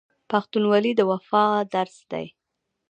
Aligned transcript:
پښتونولي 0.29 0.91
د 0.95 1.01
وفا 1.09 1.45
درس 1.73 1.97
دی. 2.11 2.25